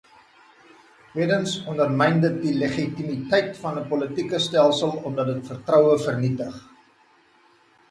Tweedens 1.09 1.51
ondermyn 1.73 2.17
dit 2.23 2.39
die 2.47 2.55
legitimiteit 2.63 3.53
van 3.67 3.79
'n 3.83 3.85
politieke 3.93 4.41
stelsel 4.49 4.99
omdat 5.13 5.33
dit 5.35 5.47
vertroue 5.53 6.01
vernietig. 6.09 6.61